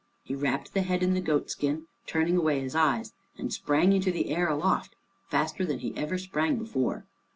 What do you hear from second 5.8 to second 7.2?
ever sprang before.